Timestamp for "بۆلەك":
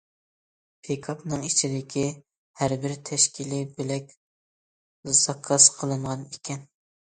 3.77-4.19